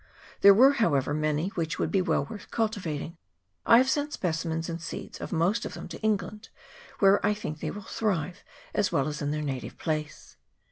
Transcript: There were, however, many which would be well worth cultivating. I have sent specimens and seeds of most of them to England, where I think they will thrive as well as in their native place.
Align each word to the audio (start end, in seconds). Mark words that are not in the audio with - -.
There 0.39 0.55
were, 0.55 0.71
however, 0.71 1.13
many 1.13 1.49
which 1.49 1.77
would 1.77 1.91
be 1.91 2.01
well 2.01 2.25
worth 2.25 2.49
cultivating. 2.49 3.17
I 3.67 3.77
have 3.77 3.87
sent 3.87 4.13
specimens 4.13 4.67
and 4.67 4.81
seeds 4.81 5.21
of 5.21 5.31
most 5.31 5.63
of 5.63 5.75
them 5.75 5.87
to 5.89 6.01
England, 6.01 6.49
where 6.97 7.23
I 7.23 7.35
think 7.35 7.59
they 7.59 7.69
will 7.69 7.83
thrive 7.83 8.43
as 8.73 8.91
well 8.91 9.07
as 9.07 9.21
in 9.21 9.29
their 9.29 9.43
native 9.43 9.77
place. 9.77 10.37